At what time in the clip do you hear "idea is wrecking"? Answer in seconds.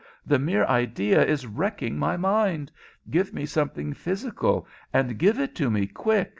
0.65-1.99